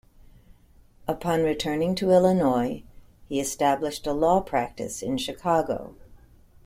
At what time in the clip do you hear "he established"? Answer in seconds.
3.29-4.07